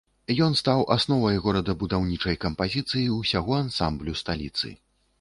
[0.45, 4.79] Ён стаў асновай горадабудаўнічай кампазіцыі ўсяго ансамблю сталіцы.